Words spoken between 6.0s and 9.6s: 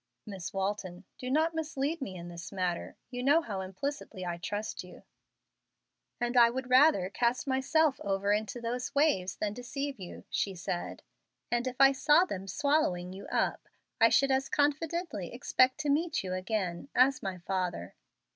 "And I would rather cast myself over into those waves than